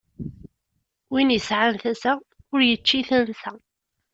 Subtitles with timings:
[1.11, 2.13] Win isɛan tasa,
[2.53, 3.51] ur ičči tansa.